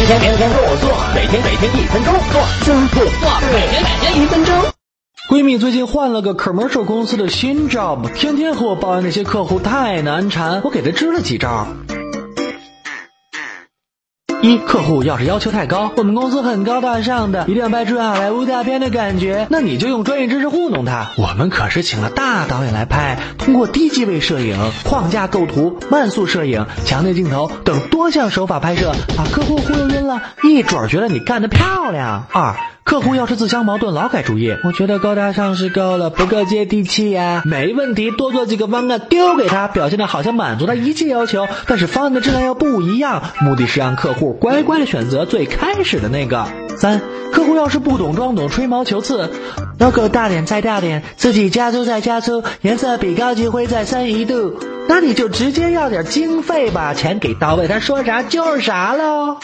[0.00, 4.54] 天天天天跟我做，每天每天一分钟做，真不做，每天每天一分钟。
[5.28, 11.66] 闺蜜最近换了个 commercial 公司的新 job，天天和我抱怨那些客户太难缠，我给她支了几招。
[14.42, 21.10] 一客户要是要求太高，我们公司很高大上的，一定要拍出好莱坞大片的感觉，那你就用专业知识糊弄他。
[21.18, 32.24] 我们可是请了大导演来拍，通过低机位摄影、框架构图、慢速摄影、强烈镜头等多项手法拍摄，把客户忽悠晕了，一准儿觉得你干得漂亮。
[32.32, 37.42] 二客户要是自相矛盾，劳改主义，我觉得高大上是够了，不够接地气呀。
[37.44, 46.48] 没问题，多做几个方案丢给他，表现的好像满足他一切要求，但是方案的质量要不一样，目的是让客户乖乖的选择最开始的那个。
[46.76, 47.00] 三
[47.32, 49.30] 客户要是不懂装懂，吹毛求疵
[49.78, 59.36] ，logo 大点再大点，字体加粗再加粗，颜色比高级灰再深一度，那你就直接要点经费吧，钱给到位，他说啥就是啥喽。